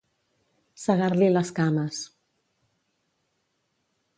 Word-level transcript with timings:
Segar-li 0.83 1.27
les 1.33 1.51
cames. 1.59 1.99